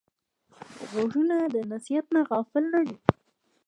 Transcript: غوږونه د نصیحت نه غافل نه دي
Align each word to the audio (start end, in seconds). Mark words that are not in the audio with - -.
غوږونه 0.89 1.35
د 1.53 1.55
نصیحت 1.71 2.05
نه 2.15 2.21
غافل 2.29 2.63
نه 2.73 2.81
دي 2.87 2.97